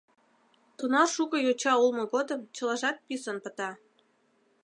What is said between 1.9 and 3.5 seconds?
годым чылажат писын